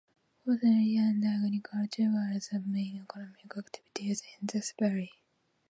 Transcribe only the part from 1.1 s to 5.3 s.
agriculture are the main economic activities in this valley.